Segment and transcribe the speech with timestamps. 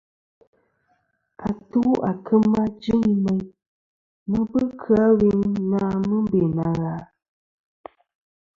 [1.49, 3.41] Atu à kema jɨŋi meyn,
[4.29, 5.29] mɨ bu kɨ-a wi
[5.71, 6.95] na mɨ be na gha.